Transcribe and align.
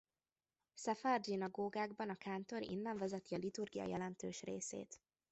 Szefárd 0.73 1.25
zsinagógákban 1.25 2.09
a 2.09 2.15
kántor 2.15 2.61
innen 2.61 2.97
vezeti 2.97 3.33
a 3.35 3.37
liturgia 3.37 3.85
jelentős 3.87 4.41
részét. 4.43 5.01